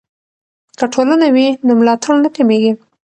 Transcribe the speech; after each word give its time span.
که 0.77 0.85
ټولنه 0.93 1.27
وي 1.35 1.47
نو 1.65 1.71
ملاتړ 1.79 2.13
نه 2.23 2.29
کمیږي. 2.35 2.71